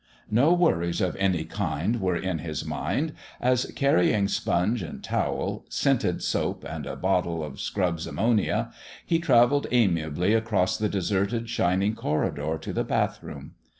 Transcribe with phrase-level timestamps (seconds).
[0.31, 6.23] No worries of any kind were on his mind as, carrying sponge and towel, scented
[6.23, 8.73] soap and a bottle of Scrubb's ammonia,
[9.05, 13.51] he travelled amiably across the deserted, shining corridor to the bathroom.